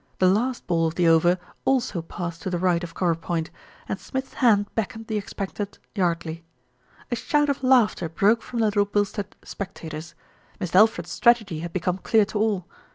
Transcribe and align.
The 0.17 0.25
last 0.27 0.65
ball 0.65 0.87
of 0.87 0.95
the 0.95 1.07
over 1.07 1.37
also 1.63 2.01
passed 2.01 2.41
to 2.41 2.49
the 2.49 2.57
right 2.57 2.83
of 2.83 2.95
cover 2.95 3.13
point, 3.13 3.51
and 3.87 3.99
Smith's 3.99 4.33
hand 4.33 4.65
beckoned 4.73 5.05
the 5.05 5.15
expectant 5.19 5.77
Yardley. 5.93 6.43
A 7.11 7.15
shout 7.15 7.49
of 7.49 7.61
laughter 7.61 8.09
broke 8.09 8.41
from 8.41 8.57
the 8.61 8.65
Little 8.65 8.85
Bilstead 8.87 9.35
spectators. 9.43 10.15
Mist' 10.59 10.75
Alfred's 10.75 11.11
strategy 11.11 11.59
had 11.59 11.71
become 11.71 11.99
clear 11.99 12.25
to 12.25 12.39
all. 12.39 12.67